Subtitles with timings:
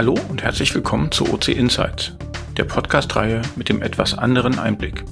[0.00, 2.16] Hallo und herzlich willkommen zu OC Insights,
[2.56, 5.04] der Podcast-Reihe mit dem etwas anderen Einblick.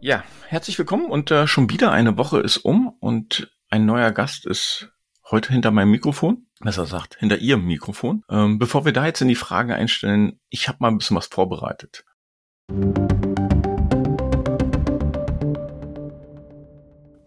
[0.00, 4.46] Ja, herzlich willkommen und äh, schon wieder eine Woche ist um und ein neuer Gast
[4.46, 4.90] ist
[5.30, 8.24] heute hinter meinem Mikrofon, besser sagt, hinter Ihrem Mikrofon.
[8.30, 11.26] Ähm, bevor wir da jetzt in die Fragen einstellen, ich habe mal ein bisschen was
[11.26, 12.06] vorbereitet.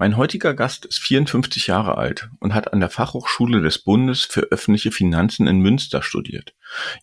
[0.04, 4.42] Mein heutiger Gast ist 54 Jahre alt und hat an der Fachhochschule des Bundes für
[4.52, 6.54] öffentliche Finanzen in Münster studiert.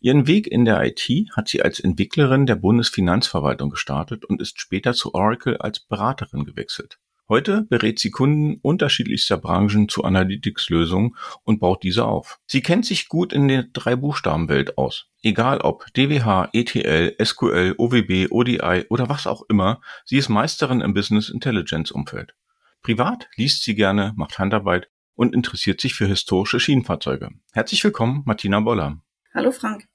[0.02, 4.92] Ihren Weg in der IT hat sie als Entwicklerin der Bundesfinanzverwaltung gestartet und ist später
[4.92, 6.98] zu Oracle als Beraterin gewechselt.
[7.26, 12.38] Heute berät sie Kunden unterschiedlichster Branchen zu Analytics-Lösungen und baut diese auf.
[12.46, 15.06] Sie kennt sich gut in der Drei-Buchstaben-Welt aus.
[15.22, 20.92] Egal ob DWH, ETL, SQL, OWB, ODI oder was auch immer, sie ist Meisterin im
[20.92, 22.34] Business Intelligence Umfeld.
[22.82, 27.28] Privat liest sie gerne, macht Handarbeit und interessiert sich für historische Schienenfahrzeuge.
[27.52, 29.02] Herzlich willkommen, Martina Boller.
[29.34, 29.86] Hallo Frank.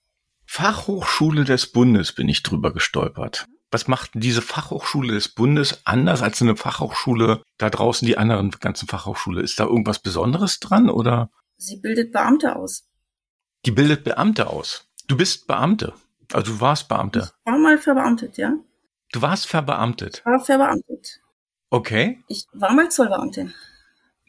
[0.46, 3.48] Fachhochschule des Bundes bin ich drüber gestolpert.
[3.72, 8.88] Was macht diese Fachhochschule des Bundes anders als eine Fachhochschule da draußen, die anderen ganzen
[8.88, 9.42] Fachhochschule?
[9.42, 11.32] Ist da irgendwas Besonderes dran oder?
[11.58, 12.88] Sie bildet Beamte aus.
[13.66, 14.88] Die bildet Beamte aus.
[15.08, 15.94] Du bist Beamte.
[16.32, 17.32] Also du warst Beamte.
[17.46, 18.54] Ich war mal verbeamtet, ja.
[19.12, 20.22] Du warst verbeamtet.
[20.24, 21.22] War verbeamtet.
[21.76, 22.24] Okay.
[22.30, 23.54] Ich war mal Zollbeamtin.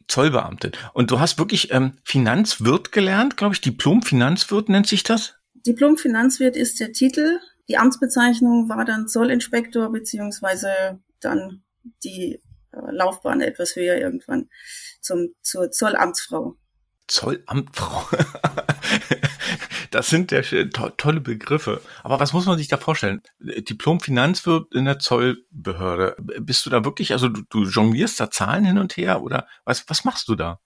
[0.09, 0.73] Zollbeamtin.
[0.95, 3.61] Und du hast wirklich ähm, Finanzwirt gelernt, glaube ich.
[3.61, 5.37] Diplom-Finanzwirt nennt sich das?
[5.65, 7.39] Diplom-Finanzwirt ist der Titel.
[7.69, 11.63] Die Amtsbezeichnung war dann Zollinspektor, beziehungsweise dann
[12.03, 14.49] die äh, Laufbahn etwas höher irgendwann
[15.01, 16.57] zum, zur Zollamtsfrau.
[17.07, 18.09] Zollamtfrau.
[19.91, 21.81] Das sind ja to tolle Begriffe.
[22.03, 23.23] Aber was muss man sich da vorstellen?
[23.41, 26.17] Diplom-Finanzwirt in der Zollbehörde.
[26.41, 29.85] Bist du da wirklich, also du, du jonglierst da Zahlen hin und her oder was,
[29.89, 30.61] was machst du da?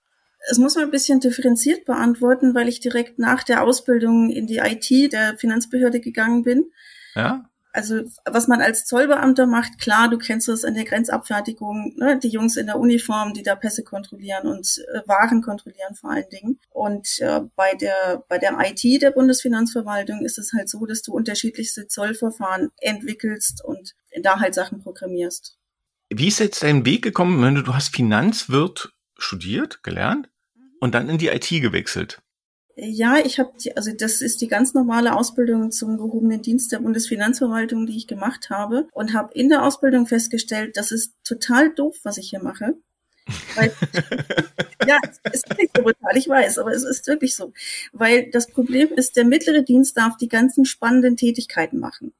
[0.50, 4.58] Es muss man ein bisschen differenziert beantworten, weil ich direkt nach der Ausbildung in die
[4.58, 6.70] IT der Finanzbehörde gegangen bin.
[7.14, 12.18] Ja also was man als Zollbeamter macht, klar, du kennst das an der Grenzabfertigung, ne,
[12.18, 16.28] die Jungs in der Uniform, die da Pässe kontrollieren und äh, Waren kontrollieren vor allen
[16.30, 16.58] Dingen.
[16.70, 21.12] Und äh, bei der bei der IT der Bundesfinanzverwaltung ist es halt so, dass du
[21.12, 25.56] unterschiedlichste Zollverfahren entwickelst und da halt Sachen programmierst.
[26.12, 30.28] Wie ist jetzt dein Weg gekommen, wenn du, du hast Finanzwirt studiert, gelernt
[30.80, 32.20] und dann in die IT gewechselt?
[32.82, 37.84] Ja, ich habe, also das ist die ganz normale Ausbildung zum gehobenen Dienst der Bundesfinanzverwaltung,
[37.84, 42.16] die ich gemacht habe und habe in der Ausbildung festgestellt, das ist total doof, was
[42.16, 42.74] ich hier mache.
[43.54, 43.72] Weil,
[44.86, 47.52] ja, es ist nicht so brutal, ich weiß, aber es ist wirklich so.
[47.92, 52.14] Weil das Problem ist, der mittlere Dienst darf die ganzen spannenden Tätigkeiten machen.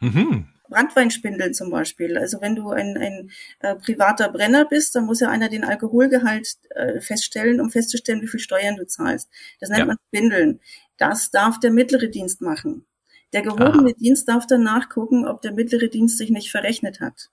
[0.00, 0.48] Mhm.
[0.68, 2.16] Brandweinspindeln zum Beispiel.
[2.18, 3.30] Also wenn du ein, ein
[3.60, 8.28] äh, privater Brenner bist, dann muss ja einer den Alkoholgehalt äh, feststellen, um festzustellen, wie
[8.28, 9.28] viel Steuern du zahlst.
[9.60, 9.86] Das nennt ja.
[9.86, 10.60] man Spindeln.
[10.96, 12.86] Das darf der mittlere Dienst machen.
[13.32, 13.98] Der gehobene Aha.
[13.98, 17.30] Dienst darf dann nachgucken, ob der mittlere Dienst sich nicht verrechnet hat.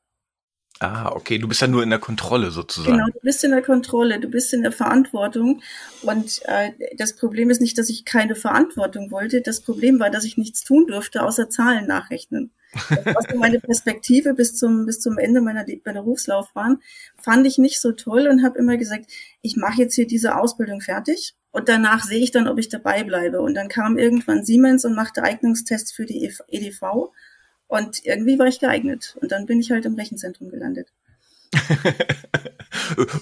[0.79, 2.97] Ah, okay, du bist ja nur in der Kontrolle sozusagen.
[2.97, 5.61] Genau, du bist in der Kontrolle, du bist in der Verantwortung.
[6.01, 9.41] Und äh, das Problem ist nicht, dass ich keine Verantwortung wollte.
[9.41, 12.49] Das Problem war, dass ich nichts tun durfte, außer Zahlen nachrechnen.
[13.05, 16.81] Also meine Perspektive bis zum, bis zum Ende meiner Berufslaufbahn
[17.17, 19.11] fand ich nicht so toll und habe immer gesagt,
[19.41, 23.03] ich mache jetzt hier diese Ausbildung fertig und danach sehe ich dann, ob ich dabei
[23.03, 23.41] bleibe.
[23.41, 27.11] Und dann kam irgendwann Siemens und machte Eignungstests für die EDV
[27.67, 29.17] und irgendwie war ich geeignet.
[29.21, 30.91] Und dann bin ich halt im Rechenzentrum gelandet.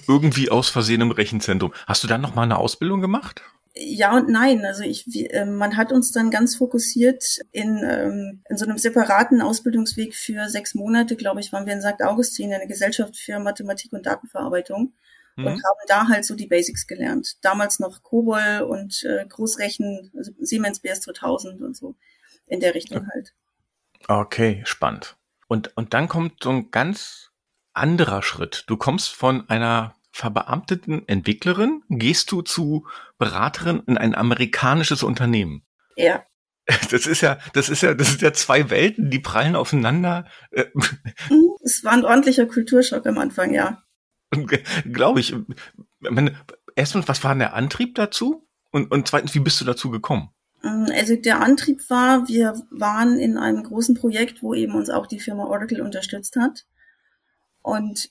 [0.07, 1.73] irgendwie aus Versehen im Rechenzentrum.
[1.87, 3.41] Hast du dann noch mal eine Ausbildung gemacht?
[3.75, 4.65] Ja und nein.
[4.65, 9.41] Also ich, äh, man hat uns dann ganz fokussiert in, ähm, in so einem separaten
[9.41, 12.01] Ausbildungsweg für sechs Monate, glaube ich, waren wir in St.
[12.03, 14.93] Augustin, eine Gesellschaft für Mathematik und Datenverarbeitung
[15.35, 15.45] mhm.
[15.45, 17.37] und haben da halt so die Basics gelernt.
[17.43, 21.95] Damals noch COBOL und äh, Großrechen, also Siemens BS 2000 und so
[22.47, 23.33] in der Richtung halt.
[24.07, 25.17] Okay, spannend.
[25.47, 27.28] Und, und dann kommt so ein ganz
[27.73, 28.63] anderer Schritt.
[28.67, 32.87] Du kommst von einer verbeamteten Entwicklerin gehst du zu
[33.17, 35.63] Beraterin in ein amerikanisches Unternehmen.
[35.95, 36.23] Ja.
[36.91, 40.27] Das ist ja, das ist ja, das sind ja zwei Welten, die prallen aufeinander.
[40.51, 43.81] Mhm, es war ein ordentlicher Kulturschock am Anfang, ja.
[44.85, 45.35] Glaube ich.
[46.75, 48.47] Erstens, was war denn der Antrieb dazu?
[48.71, 50.29] Und, und zweitens, wie bist du dazu gekommen?
[50.61, 55.07] Mm, also der Antrieb war, wir waren in einem großen Projekt, wo eben uns auch
[55.07, 56.65] die Firma Oracle unterstützt hat.
[57.69, 58.09] Und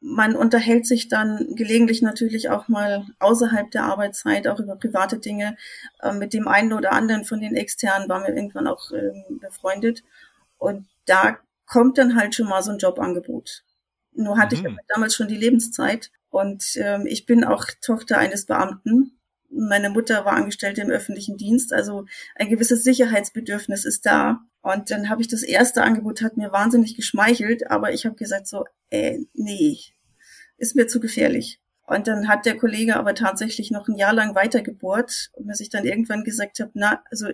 [0.00, 5.56] man unterhält sich dann gelegentlich natürlich auch mal außerhalb der Arbeitszeit, auch über private Dinge.
[6.02, 10.04] Äh, mit dem einen oder anderen von den Externen waren wir irgendwann auch ähm, befreundet.
[10.58, 13.64] Und da kommt dann halt schon mal so ein Jobangebot.
[14.12, 14.66] Nur hatte mhm.
[14.66, 19.18] ich damals schon die Lebenszeit und ähm, ich bin auch Tochter eines Beamten
[19.50, 24.40] Meine Mutter war Angestellte im öffentlichen Dienst, also ein gewisses Sicherheitsbedürfnis ist da.
[24.72, 28.46] Und dann habe ich das erste Angebot, hat mir wahnsinnig geschmeichelt, aber ich habe gesagt
[28.46, 29.78] so, äh, nee,
[30.58, 31.58] ist mir zu gefährlich.
[31.86, 35.70] Und dann hat der Kollege aber tatsächlich noch ein Jahr lang weitergebohrt und dass ich
[35.70, 37.28] dann irgendwann gesagt habe, na, also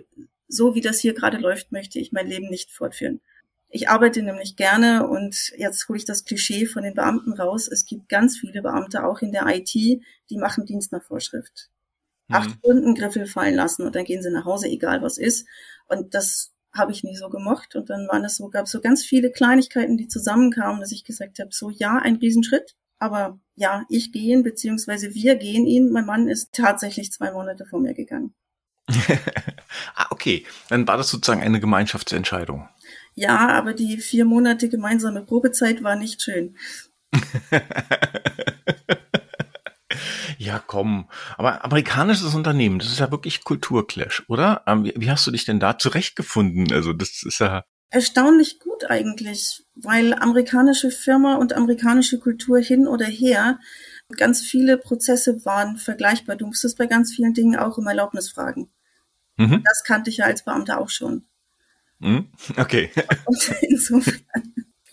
[0.47, 3.19] so wie das hier gerade läuft, möchte ich mein Leben nicht fortführen.
[3.67, 7.67] Ich arbeite nämlich gerne und jetzt hole ich das Klischee von den Beamten raus.
[7.67, 11.69] Es gibt ganz viele Beamte, auch in der IT, die machen Dienst nach Vorschrift.
[12.29, 12.35] Mhm.
[12.35, 15.45] Acht Stunden Griffel fallen lassen und dann gehen sie nach Hause, egal was ist.
[15.89, 17.75] Und das habe ich nie so gemocht.
[17.75, 21.03] Und dann waren es so, gab es so ganz viele Kleinigkeiten, die zusammenkamen, dass ich
[21.03, 25.91] gesagt habe, so ja, ein Riesenschritt, aber ja, ich gehe ihn, beziehungsweise wir gehen ihn.
[25.91, 28.33] Mein Mann ist tatsächlich zwei Monate vor mir gegangen.
[29.95, 30.45] ah, okay.
[30.69, 32.67] Dann war das sozusagen eine Gemeinschaftsentscheidung.
[33.15, 36.55] Ja, aber die vier Monate gemeinsame Probezeit war nicht schön.
[40.37, 41.09] ja, komm.
[41.37, 44.63] Aber amerikanisches Unternehmen, das ist ja wirklich Kulturclash, oder?
[44.67, 46.71] Ähm, wie hast du dich denn da zurechtgefunden?
[46.71, 47.63] Also, das ist ja.
[47.89, 53.59] Erstaunlich gut eigentlich, weil amerikanische Firma und amerikanische Kultur hin oder her
[54.17, 56.35] ganz viele Prozesse waren vergleichbar.
[56.35, 58.69] Du musstest bei ganz vielen Dingen auch um Erlaubnis fragen.
[59.37, 59.63] Mhm.
[59.63, 61.25] Das kannte ich ja als Beamter auch schon.
[61.99, 62.27] Mhm.
[62.57, 62.91] Okay.
[63.25, 64.21] Und insofern,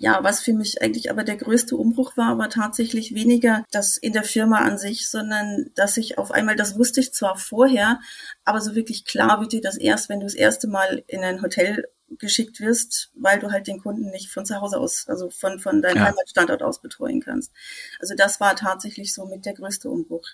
[0.03, 4.13] ja, was für mich eigentlich aber der größte Umbruch war, war tatsächlich weniger das in
[4.13, 8.01] der Firma an sich, sondern dass ich auf einmal, das wusste ich zwar vorher,
[8.45, 11.41] aber so wirklich klar wird dir das erst, wenn du das erste Mal in ein
[11.41, 11.87] Hotel
[12.19, 15.81] geschickt wirst, weil du halt den Kunden nicht von zu Hause aus, also von, von
[15.81, 16.07] deinem ja.
[16.07, 17.53] Heimatstandort aus betreuen kannst.
[18.01, 20.27] Also das war tatsächlich so mit der größte Umbruch.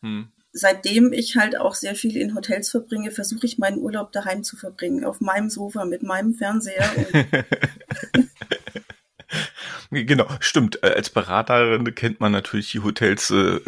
[0.00, 4.44] Hm seitdem ich halt auch sehr viel in Hotels verbringe, versuche ich meinen Urlaub daheim
[4.44, 6.88] zu verbringen, auf meinem Sofa mit meinem Fernseher.
[9.94, 10.82] genau, stimmt.
[10.82, 13.60] Äh, als Beraterin kennt man natürlich die Hotels äh,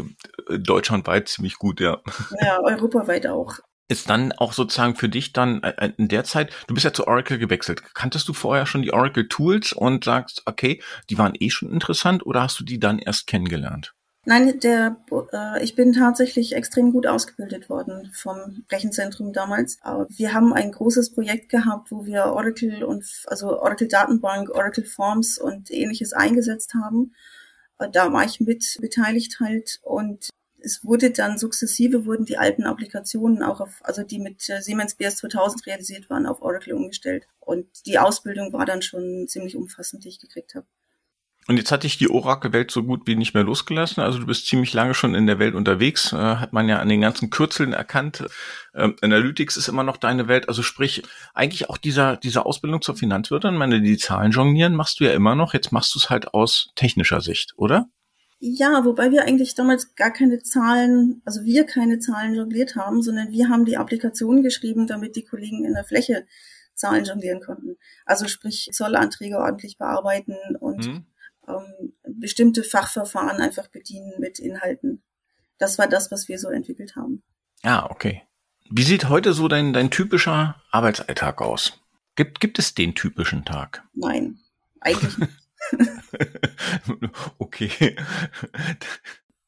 [0.49, 2.01] deutschlandweit ziemlich gut, ja.
[2.41, 3.59] Ja, europaweit auch.
[3.89, 7.07] Ist dann auch sozusagen für dich dann äh, in der Zeit, du bist ja zu
[7.07, 7.83] Oracle gewechselt.
[7.95, 12.27] Kanntest du vorher schon die Oracle Tools und sagst, okay, die waren eh schon interessant
[12.27, 13.96] oder hast du die dann erst kennengelernt?
[14.29, 14.97] Nein, der,
[15.33, 19.79] äh, ich bin tatsächlich extrem gut ausgebildet worden vom Rechenzentrum damals.
[20.09, 25.39] Wir haben ein großes Projekt gehabt, wo wir Oracle und also Oracle Datenbank, Oracle Forms
[25.39, 27.15] und ähnliches eingesetzt haben.
[27.79, 32.65] Äh, da war ich mit beteiligt halt und es wurde dann sukzessive wurden die alten
[32.65, 37.29] Applikationen auch auf, also die mit äh, Siemens BS 2000 realisiert waren, auf Oracle umgestellt.
[37.39, 40.67] Und die Ausbildung war dann schon ziemlich umfassend, die ich gekriegt habe.
[41.49, 44.03] Und jetzt hat dich die Oracle-Welt so gut wie nicht mehr losgelassen.
[44.03, 46.13] Also du bist ziemlich lange schon in der Welt unterwegs.
[46.13, 48.25] Äh, hat man ja an den ganzen Kürzeln erkannt.
[48.75, 50.49] Ähm, Analytics ist immer noch deine Welt.
[50.49, 51.05] Also sprich,
[51.35, 55.37] eigentlich auch dieser, dieser Ausbildung zur Finanzwirtin, meine, die Zahlen jonglieren machst du ja immer
[55.37, 55.55] noch.
[55.55, 57.87] Jetzt machst du es halt aus technischer Sicht, oder?
[58.41, 63.31] Ja, wobei wir eigentlich damals gar keine Zahlen, also wir keine Zahlen jongliert haben, sondern
[63.31, 66.27] wir haben die Applikation geschrieben, damit die Kollegen in der Fläche
[66.75, 67.77] Zahlen jonglieren konnten.
[68.05, 71.07] Also sprich Zollanträge ordentlich bearbeiten und hm
[71.49, 75.03] ähm, bestimmte Fachverfahren einfach bedienen mit Inhalten.
[75.59, 77.23] Das war das, was wir so entwickelt haben.
[77.63, 78.23] Ah, okay.
[78.71, 81.81] Wie sieht heute so dein, dein typischer Arbeitsalltag aus?
[82.17, 83.85] Gibt, gibt es den typischen Tag?
[83.95, 84.39] Nein,
[84.81, 85.33] eigentlich nicht.
[87.39, 87.97] okay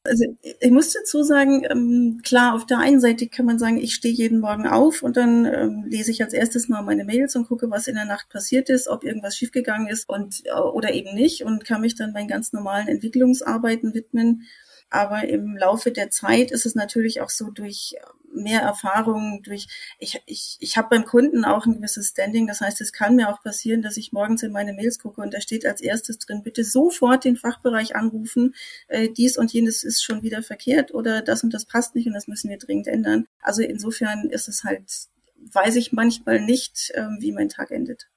[0.03, 3.93] also ich muss dazu sagen, ähm, klar, auf der einen Seite kann man sagen, ich
[3.93, 7.47] stehe jeden Morgen auf und dann ähm, lese ich als erstes mal meine Mails und
[7.47, 11.13] gucke, was in der Nacht passiert ist, ob irgendwas schiefgegangen ist und äh, oder eben
[11.15, 14.43] nicht und kann mich dann meinen ganz normalen Entwicklungsarbeiten widmen.
[14.89, 17.95] Aber im Laufe der Zeit ist es natürlich auch so durch
[18.33, 19.67] mehr Erfahrung, durch
[19.97, 22.47] ich, ich, ich habe beim Kunden auch ein gewisses Standing.
[22.47, 25.33] Das heißt, es kann mir auch passieren, dass ich morgens in meine Mails gucke und
[25.33, 28.55] da steht als erstes drin, bitte sofort den Fachbereich anrufen.
[28.87, 32.13] Äh, dies und jenes ist schon wieder verkehrt oder das und das passt nicht und
[32.13, 33.25] das müssen wir dringend ändern.
[33.41, 34.83] Also insofern ist es halt,
[35.53, 38.07] weiß ich manchmal nicht, ähm, wie mein Tag endet.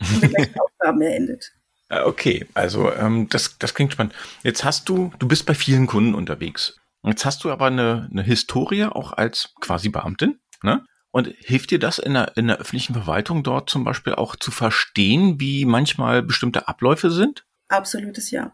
[0.00, 1.52] Und mit welchen Aufgaben er endet.
[1.90, 4.14] Äh, okay, also ähm, das, das klingt spannend.
[4.42, 6.78] Jetzt hast du, du bist bei vielen Kunden unterwegs.
[7.02, 10.84] Jetzt hast du aber eine, eine Historie auch als quasi Beamtin, ne?
[11.12, 14.52] Und hilft dir das in der, in der öffentlichen Verwaltung dort zum Beispiel auch zu
[14.52, 17.44] verstehen, wie manchmal bestimmte Abläufe sind?
[17.68, 18.52] Absolutes Ja.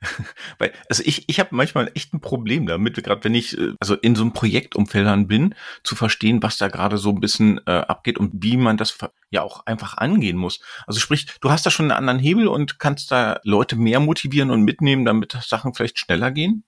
[0.58, 3.96] Weil, also ich, ich habe manchmal echt ein Problem damit, gerade wenn ich äh, also
[3.96, 8.18] in so einem Projektumfeldern bin, zu verstehen, was da gerade so ein bisschen äh, abgeht
[8.18, 8.96] und wie man das
[9.30, 10.60] ja auch einfach angehen muss.
[10.86, 14.50] Also sprich, du hast da schon einen anderen Hebel und kannst da Leute mehr motivieren
[14.50, 16.64] und mitnehmen, damit Sachen vielleicht schneller gehen?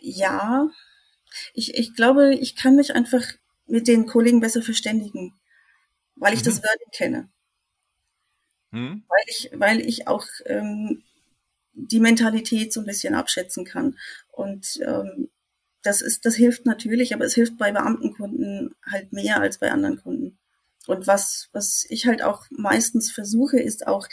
[0.00, 0.68] Ja,
[1.52, 3.22] ich, ich glaube, ich kann mich einfach
[3.66, 5.38] mit den Kollegen besser verständigen,
[6.16, 6.44] weil ich mhm.
[6.46, 7.28] das Wording kenne.
[8.70, 9.04] Mhm.
[9.08, 11.02] Weil ich, weil ich auch ähm,
[11.72, 13.98] die Mentalität so ein bisschen abschätzen kann.
[14.32, 15.28] Und ähm,
[15.82, 20.02] das ist, das hilft natürlich, aber es hilft bei Beamtenkunden halt mehr als bei anderen
[20.02, 20.38] Kunden.
[20.88, 24.08] Und was, was ich halt auch meistens versuche, ist auch,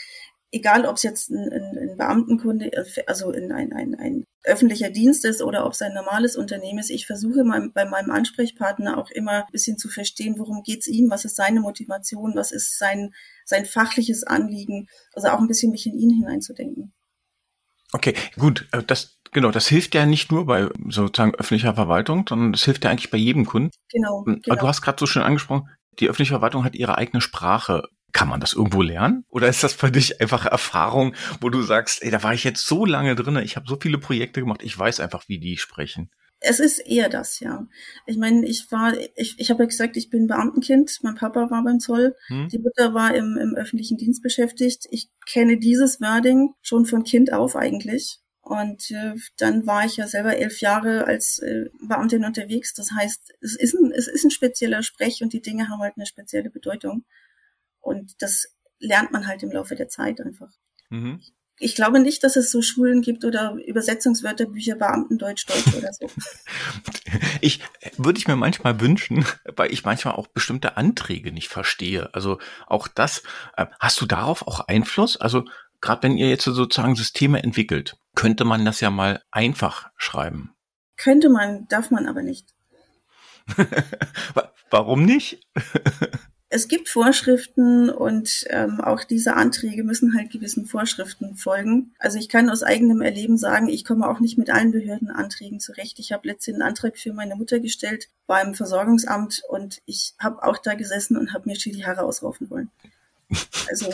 [0.52, 2.70] egal ob es jetzt ein, ein, ein Beamtenkunde,
[3.06, 6.90] also in ein, ein, ein öffentlicher Dienst ist oder ob es ein normales Unternehmen ist,
[6.90, 11.10] ich versuche mein, bei meinem Ansprechpartner auch immer ein bisschen zu verstehen, worum geht's ihm,
[11.10, 13.14] was ist seine Motivation, was ist sein,
[13.46, 16.92] sein fachliches Anliegen, also auch ein bisschen mich in ihn hineinzudenken.
[17.92, 22.52] Okay, gut, äh, das genau, das hilft ja nicht nur bei sozusagen öffentlicher Verwaltung, sondern
[22.52, 23.70] das hilft ja eigentlich bei jedem Kunden.
[23.90, 24.24] Genau.
[24.24, 24.40] genau.
[24.42, 27.88] Du hast gerade so schön angesprochen, die öffentliche Verwaltung hat ihre eigene Sprache.
[28.12, 29.24] Kann man das irgendwo lernen?
[29.28, 32.66] Oder ist das für dich einfach Erfahrung, wo du sagst, ey, da war ich jetzt
[32.66, 36.10] so lange drin, ich habe so viele Projekte gemacht, ich weiß einfach, wie die sprechen?
[36.40, 37.66] Es ist eher das, ja.
[38.06, 40.98] Ich meine, ich war, ich, ich habe ja gesagt, ich bin Beamtenkind.
[41.02, 42.48] Mein Papa war beim Zoll, hm.
[42.48, 44.86] die Mutter war im, im öffentlichen Dienst beschäftigt.
[44.90, 48.20] Ich kenne dieses Wording schon von Kind auf eigentlich.
[48.46, 52.74] Und äh, dann war ich ja selber elf Jahre als äh, Beamtin unterwegs.
[52.74, 55.94] Das heißt, es ist, ein, es ist ein spezieller Sprech und die Dinge haben halt
[55.96, 57.04] eine spezielle Bedeutung.
[57.80, 58.46] Und das
[58.78, 60.52] lernt man halt im Laufe der Zeit einfach.
[60.90, 61.20] Mhm.
[61.58, 66.08] Ich glaube nicht, dass es so Schulen gibt oder Übersetzungswörterbücher Beamtendeutsch, Deutsch oder so.
[67.40, 67.60] ich
[67.96, 69.24] würde ich mir manchmal wünschen,
[69.56, 72.14] weil ich manchmal auch bestimmte Anträge nicht verstehe.
[72.14, 72.38] Also
[72.68, 73.24] auch das,
[73.56, 75.16] äh, hast du darauf auch Einfluss?
[75.16, 75.46] Also
[75.80, 80.54] gerade wenn ihr jetzt sozusagen Systeme entwickelt, könnte man das ja mal einfach schreiben.
[80.96, 82.54] Könnte man, darf man aber nicht.
[84.70, 85.46] Warum nicht?
[86.48, 91.94] es gibt Vorschriften und ähm, auch diese Anträge müssen halt gewissen Vorschriften folgen.
[91.98, 95.98] Also ich kann aus eigenem Erleben sagen, ich komme auch nicht mit allen Behördenanträgen zurecht.
[95.98, 100.58] Ich habe letztens einen Antrag für meine Mutter gestellt beim Versorgungsamt und ich habe auch
[100.58, 102.70] da gesessen und habe mir die Haare ausraufen wollen.
[103.68, 103.92] Also,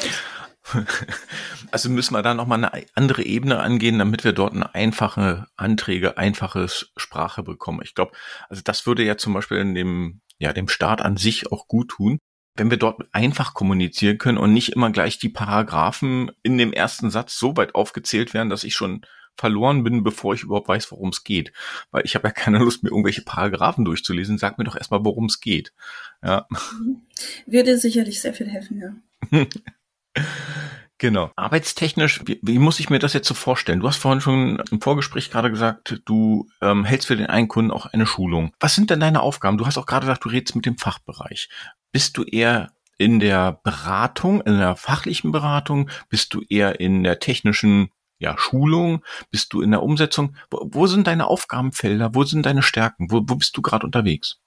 [1.71, 6.19] also müssen wir da nochmal eine andere Ebene angehen, damit wir dort eine einfache Anträge,
[6.19, 7.81] einfache Sprache bekommen.
[7.83, 8.13] Ich glaube,
[8.49, 11.91] also das würde ja zum Beispiel in dem, ja, dem Staat an sich auch gut
[11.91, 12.19] tun,
[12.57, 17.11] wenn wir dort einfach kommunizieren können und nicht immer gleich die Paragraphen in dem ersten
[17.11, 19.05] Satz so weit aufgezählt werden, dass ich schon
[19.37, 21.53] verloren bin, bevor ich überhaupt weiß, worum es geht.
[21.91, 24.37] Weil ich habe ja keine Lust, mir irgendwelche Paragraphen durchzulesen.
[24.37, 25.73] Sag mir doch erstmal, worum es geht.
[26.23, 26.47] Ja.
[27.47, 28.95] Würde sicherlich sehr viel helfen, ja.
[31.03, 31.33] Genau.
[31.35, 33.81] Arbeitstechnisch, wie, wie, muss ich mir das jetzt so vorstellen?
[33.81, 37.73] Du hast vorhin schon im Vorgespräch gerade gesagt, du ähm, hältst für den einen Kunden
[37.73, 38.53] auch eine Schulung.
[38.61, 39.59] Was sind denn deine Aufgaben?
[39.59, 41.49] Du hast auch gerade gesagt, du redest mit dem Fachbereich.
[41.91, 45.91] Bist du eher in der Beratung, in der fachlichen Beratung?
[46.09, 49.03] Bist du eher in der technischen ja, Schulung?
[49.33, 50.37] Bist du in der Umsetzung?
[50.53, 52.15] Wo, wo sind deine Aufgabenfelder?
[52.15, 53.11] Wo sind deine Stärken?
[53.11, 54.39] Wo, wo bist du gerade unterwegs?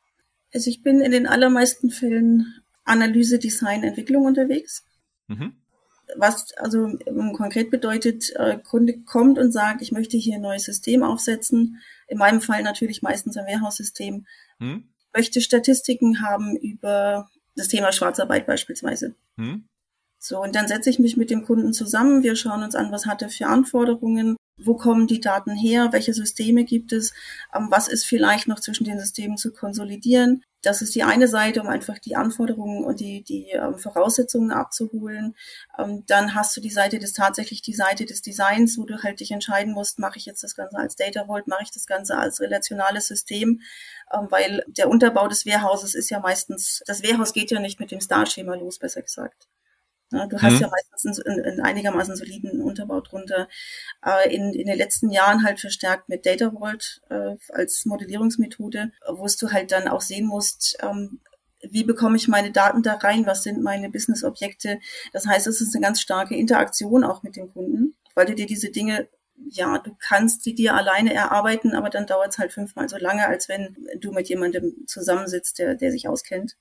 [0.53, 4.85] Also ich bin in den allermeisten Fällen Analyse, Design, Entwicklung unterwegs.
[5.27, 5.55] Mhm
[6.17, 6.97] was also
[7.33, 11.81] konkret bedeutet, äh, Kunde kommt und sagt, ich möchte hier ein neues System aufsetzen.
[12.07, 14.25] In meinem Fall natürlich meistens ein Warehouse-System.
[14.59, 14.89] Hm?
[15.13, 19.15] Möchte Statistiken haben über das Thema Schwarzarbeit beispielsweise.
[19.37, 19.67] Hm?
[20.19, 22.24] So, und dann setze ich mich mit dem Kunden zusammen.
[22.24, 26.13] Wir schauen uns an, was hat er für Anforderungen, wo kommen die Daten her, welche
[26.13, 27.13] Systeme gibt es,
[27.53, 30.43] ähm, was ist vielleicht noch zwischen den Systemen zu konsolidieren.
[30.62, 35.36] Das ist die eine Seite, um einfach die Anforderungen und die, die ähm, Voraussetzungen abzuholen.
[35.77, 39.19] Ähm, dann hast du die Seite des tatsächlich die Seite des Designs, wo du halt
[39.19, 42.17] dich entscheiden musst, mache ich jetzt das Ganze als Data Vault, mache ich das Ganze
[42.17, 43.62] als relationales System,
[44.13, 47.91] ähm, weil der Unterbau des Warehouses ist ja meistens, das Warehouse geht ja nicht mit
[47.91, 49.48] dem Star-Schema los, besser gesagt.
[50.12, 50.62] Ja, du hast mhm.
[50.62, 53.47] ja meistens einen, einen, einigermaßen soliden Unterbau drunter.
[54.05, 59.27] Äh, in, in den letzten Jahren halt verstärkt mit Data Vault äh, als Modellierungsmethode, wo
[59.27, 61.19] du halt dann auch sehen musst, ähm,
[61.62, 64.79] wie bekomme ich meine Daten da rein, was sind meine Business-Objekte.
[65.13, 68.45] Das heißt, es ist eine ganz starke Interaktion auch mit dem Kunden, weil du dir
[68.45, 69.07] diese Dinge
[69.50, 73.27] ja, du kannst die dir alleine erarbeiten, aber dann dauert es halt fünfmal so lange,
[73.27, 76.55] als wenn du mit jemandem zusammensitzt, der, der sich auskennt.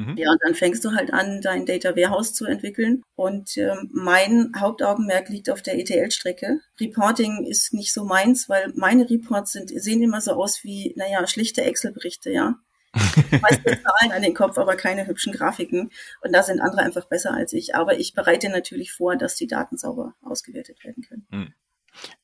[0.00, 0.16] Mhm.
[0.16, 3.02] Ja, und dann fängst du halt an, dein Data Warehouse zu entwickeln.
[3.14, 6.60] Und ähm, mein Hauptaugenmerk liegt auf der ETL-Strecke.
[6.80, 11.26] Reporting ist nicht so meins, weil meine Reports sind, sehen immer so aus wie, naja,
[11.26, 12.56] schlichte Excel-Berichte, ja.
[13.42, 15.90] Meiste Zahlen an den Kopf, aber keine hübschen Grafiken.
[16.22, 17.74] Und da sind andere einfach besser als ich.
[17.76, 21.26] Aber ich bereite natürlich vor, dass die Daten sauber ausgewertet werden können.
[21.30, 21.54] Mhm.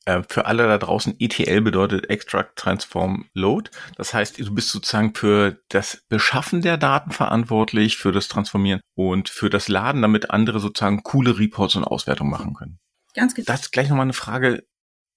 [0.05, 3.71] Äh, für alle da draußen, ETL bedeutet Extract, Transform, Load.
[3.95, 9.29] Das heißt, du bist sozusagen für das Beschaffen der Daten verantwortlich, für das Transformieren und
[9.29, 12.79] für das Laden, damit andere sozusagen coole Reports und Auswertungen machen können.
[13.13, 13.45] Ganz genau.
[13.45, 14.63] Das ist gleich nochmal eine Frage.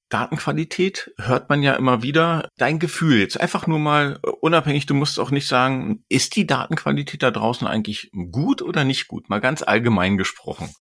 [0.09, 2.49] Datenqualität hört man ja immer wieder.
[2.57, 6.47] Dein Gefühl jetzt einfach nur mal äh, unabhängig, du musst auch nicht sagen, ist die
[6.47, 9.29] Datenqualität da draußen eigentlich gut oder nicht gut?
[9.29, 10.75] Mal ganz allgemein gesprochen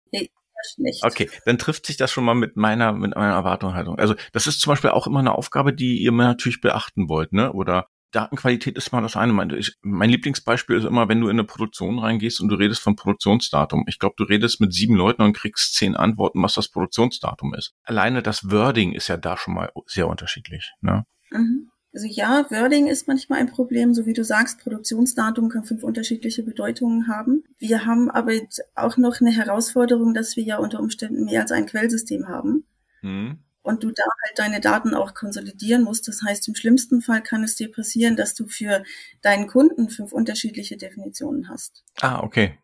[0.62, 1.04] schlecht.
[1.04, 3.98] Okay, dann trifft sich das schon mal mit meiner, mit meiner Erwartungshaltung.
[3.98, 7.32] Also das ist zum Beispiel auch immer eine Aufgabe, die ihr mir natürlich beachten wollt,
[7.32, 7.52] ne?
[7.52, 9.32] Oder Datenqualität ist mal das eine.
[9.32, 12.80] Mein, ich, mein Lieblingsbeispiel ist immer, wenn du in eine Produktion reingehst und du redest
[12.80, 13.84] vom Produktionsdatum.
[13.88, 17.74] Ich glaube, du redest mit sieben Leuten und kriegst zehn Antworten, was das Produktionsdatum ist.
[17.82, 20.72] Alleine das Wording ist ja da schon mal sehr unterschiedlich.
[20.80, 21.04] Ne?
[21.30, 21.70] Mhm.
[21.96, 26.42] Also ja, Wording ist manchmal ein Problem, so wie du sagst, Produktionsdatum kann fünf unterschiedliche
[26.42, 27.44] Bedeutungen haben.
[27.58, 28.34] Wir haben aber
[28.74, 32.66] auch noch eine Herausforderung, dass wir ja unter Umständen mehr als ein Quellsystem haben.
[33.00, 33.38] Mhm.
[33.62, 36.06] Und du da halt deine Daten auch konsolidieren musst.
[36.06, 38.84] Das heißt, im schlimmsten Fall kann es dir passieren, dass du für
[39.22, 41.82] deinen Kunden fünf unterschiedliche Definitionen hast.
[42.02, 42.58] Ah, okay.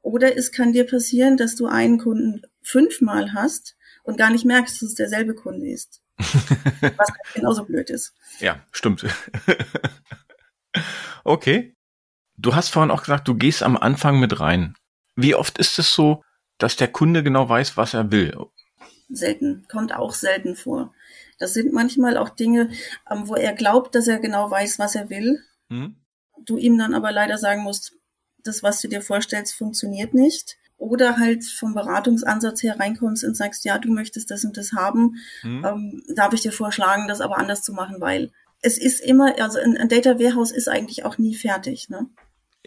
[0.00, 4.80] Oder es kann dir passieren, dass du einen Kunden fünfmal hast und gar nicht merkst,
[4.80, 6.02] dass es derselbe Kunde ist.
[6.18, 8.14] Was halt genauso blöd ist.
[8.40, 9.04] Ja, stimmt.
[11.24, 11.74] okay.
[12.38, 14.74] Du hast vorhin auch gesagt, du gehst am Anfang mit rein.
[15.14, 16.22] Wie oft ist es so,
[16.58, 18.36] dass der Kunde genau weiß, was er will?
[19.08, 20.92] Selten, kommt auch selten vor.
[21.38, 22.70] Das sind manchmal auch Dinge,
[23.10, 25.42] ähm, wo er glaubt, dass er genau weiß, was er will.
[25.68, 25.96] Mhm.
[26.44, 27.94] Du ihm dann aber leider sagen musst,
[28.42, 33.64] das, was du dir vorstellst, funktioniert nicht oder halt vom Beratungsansatz her reinkommst und sagst,
[33.64, 35.64] ja, du möchtest das und das haben, mhm.
[35.64, 38.30] ähm, darf ich dir vorschlagen, das aber anders zu machen, weil
[38.62, 42.08] es ist immer, also ein, ein Data Warehouse ist eigentlich auch nie fertig, ne?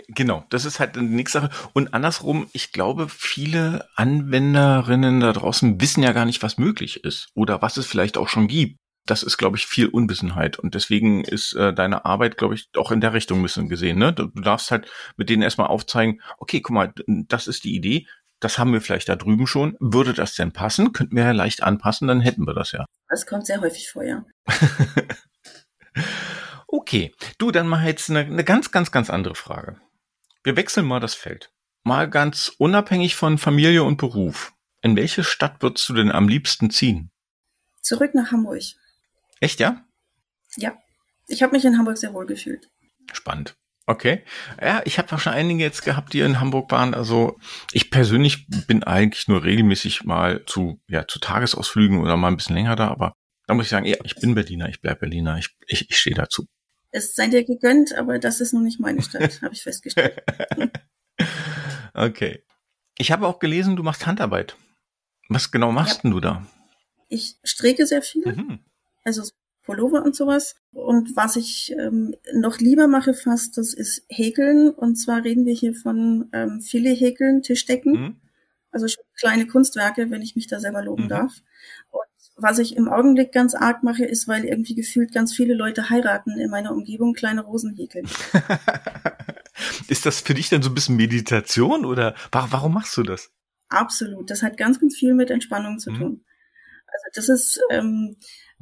[0.08, 1.52] Genau, das ist halt eine nächste Sache.
[1.74, 7.28] Und andersrum, ich glaube, viele Anwenderinnen da draußen wissen ja gar nicht, was möglich ist
[7.36, 10.60] oder was es vielleicht auch schon gibt das ist, glaube ich, viel Unwissenheit.
[10.60, 13.98] Und deswegen ist äh, deine Arbeit, glaube ich, auch in der Richtung ein bisschen gesehen.
[13.98, 14.14] Ne?
[14.14, 18.08] Du, du darfst halt mit denen erstmal aufzeigen, okay, guck mal, das ist die Idee,
[18.40, 19.76] das haben wir vielleicht da drüben schon.
[19.80, 20.94] Würde das denn passen?
[20.94, 22.86] Könnten wir ja leicht anpassen, dann hätten wir das ja.
[23.10, 24.26] Das kommt sehr häufig vor, ja.
[26.68, 29.78] okay, du, dann mal jetzt eine, eine ganz, ganz, ganz andere Frage.
[30.44, 31.52] Wir wechseln mal das Feld.
[31.84, 34.54] Mal ganz unabhängig von Familie und Beruf.
[34.82, 37.12] In welche Stadt würdest du denn am liebsten ziehen?
[37.82, 38.62] Zurück nach Hamburg.
[39.40, 39.86] Echt, ja?
[40.58, 40.78] Ja.
[41.28, 42.70] Ich habe mich in Hamburg sehr wohl gefühlt.
[43.14, 43.56] Spannend.
[43.86, 44.24] Okay.
[44.62, 46.94] Ja, ich habe auch schon einige jetzt gehabt, die in Hamburg waren.
[46.94, 47.40] Also
[47.72, 52.56] ich persönlich bin eigentlich nur regelmäßig mal zu, ja, zu Tagesausflügen oder mal ein bisschen
[52.56, 53.14] länger da, aber
[53.48, 56.16] da muss ich sagen, ja, ich bin Berliner, ich bleib Berliner, ich, ich, ich stehe
[56.16, 56.46] dazu.
[56.92, 60.22] Es sei dir gegönnt, aber das ist noch nicht meine Stadt, habe ich festgestellt.
[61.96, 62.44] okay.
[63.00, 64.56] Ich habe auch gelesen, du machst Handarbeit.
[65.30, 66.02] Was genau machst ja.
[66.04, 66.46] denn du da?
[67.08, 68.36] Ich stricke sehr viel.
[68.36, 68.60] Mhm
[69.18, 69.32] also
[69.64, 70.56] Pullover und sowas.
[70.72, 74.70] Und was ich ähm, noch lieber mache fast, das ist Häkeln.
[74.70, 77.92] Und zwar reden wir hier von ähm, Filet-Häkeln, Tischdecken.
[77.92, 78.16] Mhm.
[78.72, 78.88] Also
[79.20, 81.10] kleine Kunstwerke, wenn ich mich da selber loben mhm.
[81.10, 81.34] darf.
[81.92, 82.02] Und
[82.36, 86.40] was ich im Augenblick ganz arg mache, ist, weil irgendwie gefühlt ganz viele Leute heiraten
[86.40, 88.08] in meiner Umgebung, kleine Rosen häkeln.
[89.88, 93.32] ist das für dich dann so ein bisschen Meditation oder warum machst du das?
[93.70, 94.32] Absolut.
[94.32, 95.98] Das hat ganz, ganz viel mit Entspannung zu mhm.
[95.98, 96.26] tun.
[96.88, 98.16] Also das ist, ähm,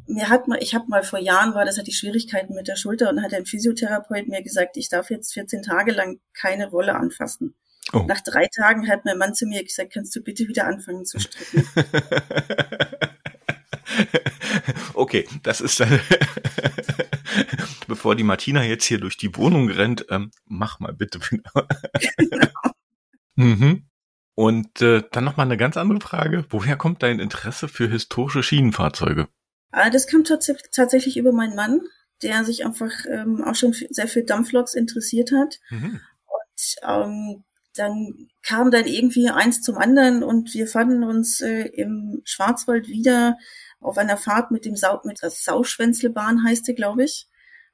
[0.05, 2.75] mir hat mal, ich habe mal vor Jahren war, das hat die Schwierigkeiten mit der
[2.75, 6.95] Schulter und hat ein Physiotherapeut mir gesagt, ich darf jetzt 14 Tage lang keine Wolle
[6.95, 7.55] anfassen.
[7.93, 8.03] Oh.
[8.07, 11.19] Nach drei Tagen hat mein Mann zu mir gesagt, kannst du bitte wieder anfangen zu
[11.19, 11.67] stricken.
[14.93, 15.99] okay, das ist dann,
[17.88, 21.67] bevor die Martina jetzt hier durch die Wohnung rennt, ähm, mach mal bitte wieder.
[22.17, 22.47] genau.
[23.36, 23.88] mhm.
[24.36, 26.45] Und äh, dann noch mal eine ganz andere Frage.
[26.49, 29.27] Woher kommt dein Interesse für historische Schienenfahrzeuge?
[29.71, 31.82] Ah, das kam tatsächlich über meinen Mann,
[32.21, 35.60] der sich einfach ähm, auch schon sehr für Dampfloks interessiert hat.
[35.69, 35.99] Mhm.
[36.25, 37.43] Und ähm,
[37.75, 43.38] dann kam dann irgendwie eins zum anderen und wir fanden uns äh, im Schwarzwald wieder
[43.80, 47.27] auf einer Fahrt mit dem Sau, mit der Sauschwänzelbahn heißt sie, glaube ich.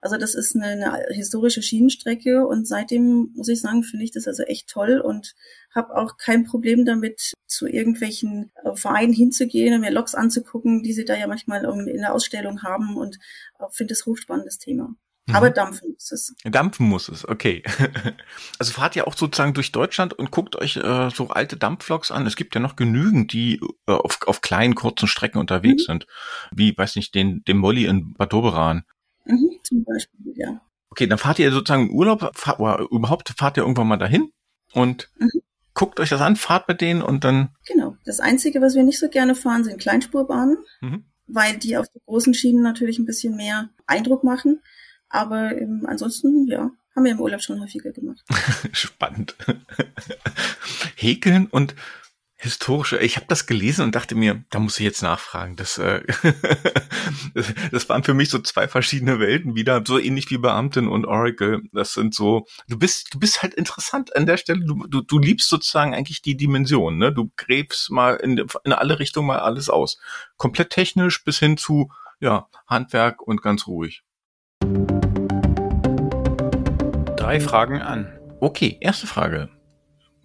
[0.03, 4.27] Also das ist eine, eine historische Schienenstrecke und seitdem muss ich sagen, finde ich das
[4.27, 5.33] also echt toll und
[5.73, 10.91] habe auch kein Problem damit, zu irgendwelchen äh, Vereinen hinzugehen und mir Loks anzugucken, die
[10.91, 13.17] sie da ja manchmal in der Ausstellung haben und
[13.59, 14.93] äh, finde es hochspannendes Thema.
[15.27, 15.35] Mhm.
[15.35, 16.35] Aber dampfen muss es.
[16.43, 17.63] Dampfen muss es, okay.
[18.59, 22.27] Also fahrt ihr auch sozusagen durch Deutschland und guckt euch äh, so alte Dampfloks an.
[22.27, 25.93] Es gibt ja noch genügend, die äh, auf, auf kleinen, kurzen Strecken unterwegs mhm.
[25.93, 26.07] sind.
[26.51, 28.83] Wie, weiß nicht, den, den Molly in Bad Doberan
[29.25, 30.61] Mhm, zum Beispiel, ja.
[30.89, 34.31] Okay, dann fahrt ihr sozusagen Urlaub, fahrt, oder überhaupt fahrt ihr irgendwann mal dahin
[34.73, 35.41] und mhm.
[35.73, 37.49] guckt euch das an, fahrt mit denen und dann.
[37.65, 37.97] Genau.
[38.05, 41.05] Das Einzige, was wir nicht so gerne fahren, sind Kleinspurbahnen, mhm.
[41.27, 44.61] weil die auf den großen Schienen natürlich ein bisschen mehr Eindruck machen.
[45.09, 48.23] Aber ähm, ansonsten, ja, haben wir im Urlaub schon häufiger gemacht.
[48.71, 49.35] Spannend.
[50.95, 51.75] Häkeln und
[52.43, 52.97] historische.
[52.99, 55.55] Ich habe das gelesen und dachte mir, da muss ich jetzt nachfragen.
[55.55, 56.03] Das, äh,
[57.71, 61.61] das waren für mich so zwei verschiedene Welten wieder, so ähnlich wie Beamtin und Oracle.
[61.71, 64.65] Das sind so, du bist, du bist halt interessant an der Stelle.
[64.65, 66.97] Du, du, du liebst sozusagen eigentlich die Dimension.
[66.97, 67.13] Ne?
[67.13, 69.97] Du gräbst mal in, in alle Richtungen mal alles aus.
[70.35, 74.03] Komplett technisch bis hin zu ja Handwerk und ganz ruhig.
[77.15, 78.11] Drei Fragen an.
[78.41, 79.49] Okay, erste Frage.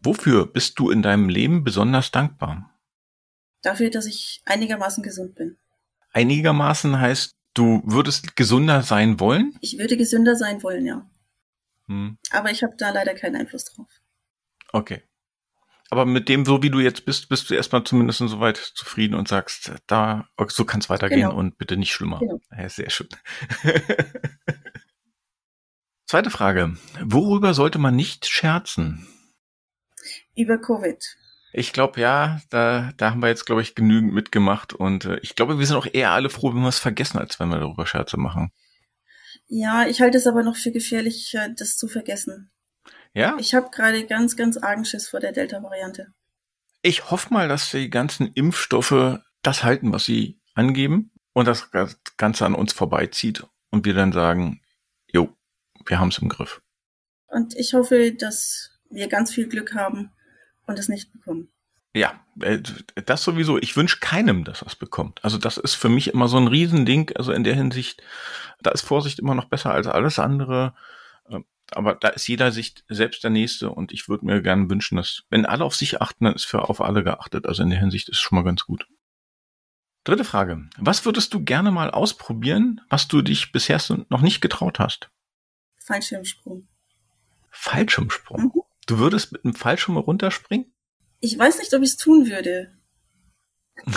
[0.09, 2.75] Wofür bist du in deinem Leben besonders dankbar?
[3.61, 5.59] Dafür, dass ich einigermaßen gesund bin.
[6.15, 9.55] Einigermaßen heißt, du würdest gesünder sein wollen?
[9.61, 11.07] Ich würde gesünder sein wollen, ja.
[11.89, 12.17] Hm.
[12.31, 13.91] Aber ich habe da leider keinen Einfluss drauf.
[14.73, 15.03] Okay.
[15.91, 19.29] Aber mit dem, so wie du jetzt bist, bist du erstmal zumindest soweit zufrieden und
[19.29, 21.37] sagst, da, so kann es weitergehen genau.
[21.37, 22.21] und bitte nicht schlimmer.
[22.21, 22.41] Genau.
[22.57, 23.09] Ja, sehr schön.
[26.07, 26.79] Zweite Frage.
[27.05, 29.07] Worüber sollte man nicht scherzen?
[30.39, 31.17] Über Covid.
[31.53, 35.35] Ich glaube, ja, da, da haben wir jetzt, glaube ich, genügend mitgemacht und äh, ich
[35.35, 37.87] glaube, wir sind auch eher alle froh, wenn wir es vergessen, als wenn wir darüber
[37.87, 38.53] Scherze machen.
[39.47, 42.51] Ja, ich halte es aber noch für gefährlich, äh, das zu vergessen.
[43.15, 43.37] Ja?
[43.39, 46.13] Ich habe gerade ganz, ganz argen Schiss vor der Delta-Variante.
[46.83, 51.71] Ich hoffe mal, dass die ganzen Impfstoffe das halten, was sie angeben und das
[52.17, 54.61] Ganze an uns vorbeizieht und wir dann sagen,
[55.07, 55.35] jo,
[55.87, 56.61] wir haben es im Griff.
[57.27, 60.13] Und ich hoffe, dass wir ganz viel Glück haben
[60.69, 61.49] und es nicht bekommen.
[61.95, 62.61] Ja, äh,
[63.05, 63.59] das sowieso.
[63.59, 65.25] Ich wünsche keinem, dass es bekommt.
[65.25, 67.11] Also das ist für mich immer so ein Riesending.
[67.17, 68.03] Also in der Hinsicht,
[68.61, 70.75] da ist Vorsicht immer noch besser als alles andere.
[71.29, 74.97] Ähm, aber da ist jeder sich selbst der Nächste und ich würde mir gerne wünschen,
[74.97, 77.47] dass, wenn alle auf sich achten, dann ist für auf alle geachtet.
[77.47, 78.87] Also in der Hinsicht ist schon mal ganz gut.
[80.05, 80.69] Dritte Frage.
[80.77, 85.11] Was würdest du gerne mal ausprobieren, was du dich bisher noch nicht getraut hast?
[85.79, 86.69] Fallschirmsprung.
[87.51, 88.43] Fallschirmsprung?
[88.43, 88.68] Mhm.
[88.89, 90.73] Du würdest mit einem Fallschirm runterspringen?
[91.21, 92.73] Ich weiß nicht, ob ich es tun würde.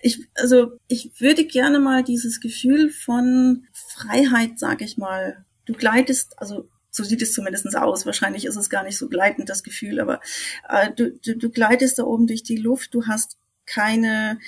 [0.00, 5.44] ich, also, ich würde gerne mal dieses Gefühl von Freiheit, sag ich mal.
[5.64, 8.06] Du gleitest, also so sieht es zumindest aus.
[8.06, 10.20] Wahrscheinlich ist es gar nicht so gleitend, das Gefühl, aber
[10.68, 14.38] äh, du, du, du gleitest da oben durch die Luft, du hast keine,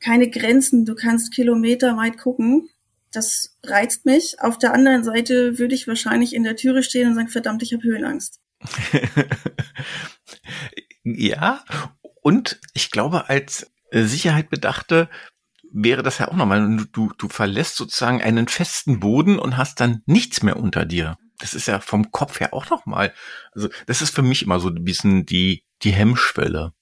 [0.00, 2.70] keine Grenzen, du kannst kilometerweit gucken
[3.16, 4.40] das reizt mich.
[4.40, 7.72] Auf der anderen Seite würde ich wahrscheinlich in der Türe stehen und sagen, verdammt, ich
[7.72, 8.40] habe Höhenangst.
[11.04, 11.64] ja,
[12.22, 15.08] und ich glaube, als Sicherheit bedachte,
[15.74, 20.02] wäre das ja auch nochmal, du, du verlässt sozusagen einen festen Boden und hast dann
[20.06, 21.18] nichts mehr unter dir.
[21.38, 23.12] Das ist ja vom Kopf her auch nochmal,
[23.52, 26.72] also das ist für mich immer so ein bisschen die, die Hemmschwelle.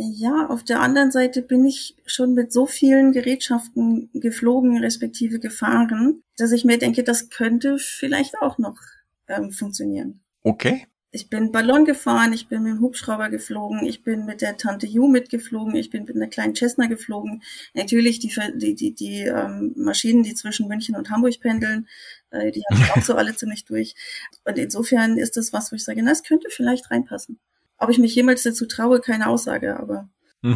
[0.00, 6.22] Ja, auf der anderen Seite bin ich schon mit so vielen Gerätschaften geflogen, respektive gefahren,
[6.36, 8.76] dass ich mir denke, das könnte vielleicht auch noch
[9.26, 10.20] ähm, funktionieren.
[10.44, 10.86] Okay.
[11.10, 14.86] Ich bin Ballon gefahren, ich bin mit dem Hubschrauber geflogen, ich bin mit der Tante
[14.86, 17.42] Ju mitgeflogen, ich bin mit einer kleinen Cessna geflogen.
[17.74, 21.88] Natürlich die, die, die, die ähm, Maschinen, die zwischen München und Hamburg pendeln,
[22.30, 23.96] äh, die haben auch so alle ziemlich durch.
[24.44, 27.40] Und insofern ist das was, wo ich sage, na, es könnte vielleicht reinpassen.
[27.78, 30.08] Ob ich mich jemals dazu traue, keine Aussage, aber.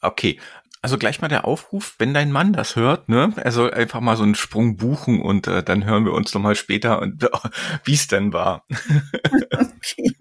[0.00, 0.38] okay.
[0.82, 4.16] Also gleich mal der Aufruf, wenn dein Mann das hört, ne, er soll einfach mal
[4.16, 7.28] so einen Sprung buchen und äh, dann hören wir uns nochmal später und
[7.84, 8.64] wie es denn war.
[8.70, 10.12] okay.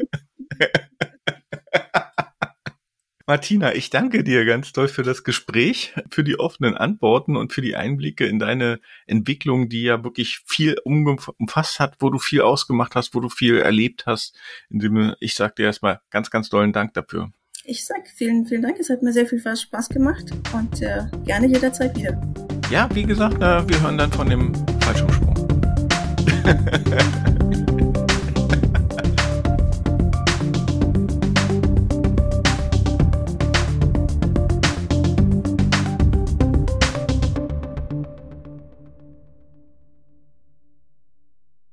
[3.27, 7.61] Martina, ich danke dir ganz doll für das Gespräch, für die offenen Antworten und für
[7.61, 12.93] die Einblicke in deine Entwicklung, die ja wirklich viel umfasst hat, wo du viel ausgemacht
[12.93, 14.37] hast, wo du viel erlebt hast.
[15.19, 17.31] Ich sage dir erstmal ganz, ganz dollen Dank dafür.
[17.63, 18.77] Ich sag vielen, vielen Dank.
[18.79, 22.21] Es hat mir sehr viel Spaß gemacht und äh, gerne jederzeit wieder.
[22.69, 25.33] Ja, wie gesagt, äh, wir hören dann von dem Fallschirmsprung.